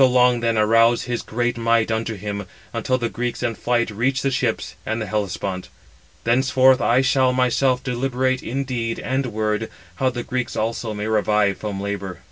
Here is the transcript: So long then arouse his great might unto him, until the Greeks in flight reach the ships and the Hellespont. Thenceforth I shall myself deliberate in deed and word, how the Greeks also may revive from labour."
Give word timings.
So 0.01 0.07
long 0.07 0.39
then 0.39 0.57
arouse 0.57 1.03
his 1.03 1.21
great 1.21 1.57
might 1.59 1.91
unto 1.91 2.15
him, 2.15 2.47
until 2.73 2.97
the 2.97 3.07
Greeks 3.07 3.43
in 3.43 3.53
flight 3.53 3.91
reach 3.91 4.23
the 4.23 4.31
ships 4.31 4.73
and 4.83 4.99
the 4.99 5.05
Hellespont. 5.05 5.69
Thenceforth 6.23 6.81
I 6.81 7.01
shall 7.01 7.33
myself 7.33 7.83
deliberate 7.83 8.41
in 8.41 8.63
deed 8.63 8.97
and 8.97 9.27
word, 9.27 9.69
how 9.97 10.09
the 10.09 10.23
Greeks 10.23 10.55
also 10.55 10.95
may 10.95 11.05
revive 11.05 11.59
from 11.59 11.79
labour." 11.79 12.17